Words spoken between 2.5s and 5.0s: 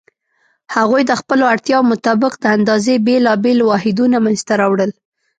اندازې بېلابېل واحدونه منځته راوړل.